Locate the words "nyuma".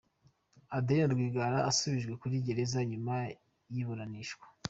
2.91-3.15